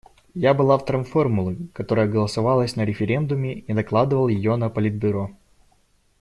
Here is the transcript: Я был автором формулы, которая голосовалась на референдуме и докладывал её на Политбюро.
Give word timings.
Я 0.41 0.55
был 0.55 0.71
автором 0.71 1.03
формулы, 1.03 1.67
которая 1.75 2.07
голосовалась 2.07 2.75
на 2.75 2.83
референдуме 2.83 3.59
и 3.59 3.71
докладывал 3.71 4.29
её 4.29 4.57
на 4.57 4.71
Политбюро. 4.71 5.29